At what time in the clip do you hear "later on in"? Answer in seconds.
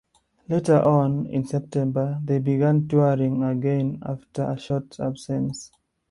0.49-1.45